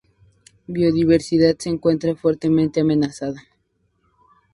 [0.67, 3.39] Biodiversidad: se encuentra fuertemente amenazada.